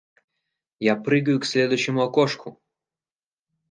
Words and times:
Я 0.85 0.95
прыгаю 0.95 1.39
к 1.39 1.45
следующему 1.45 2.01
окошку. 2.01 2.59